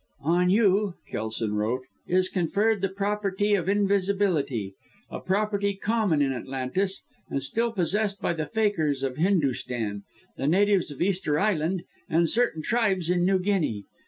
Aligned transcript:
"On 0.23 0.49
you," 0.49 0.95
Kelson 1.07 1.53
wrote, 1.53 1.83
"is 2.07 2.27
conferred 2.27 2.81
the 2.81 2.89
property 2.89 3.53
of 3.53 3.69
invisibility 3.69 4.73
a 5.11 5.19
property 5.19 5.75
common 5.75 6.23
in 6.23 6.33
Atlantis, 6.33 7.03
and 7.29 7.43
still 7.43 7.71
possessed 7.71 8.19
by 8.19 8.33
the 8.33 8.47
Fakirs 8.47 9.03
of 9.03 9.17
Hindoostan, 9.17 10.01
the 10.37 10.47
natives 10.47 10.89
of 10.89 11.03
Easter 11.03 11.37
Island 11.37 11.83
and 12.09 12.27
certain 12.27 12.63
tribes 12.63 13.11
in 13.11 13.25
New 13.27 13.37
Guinea. 13.37 13.85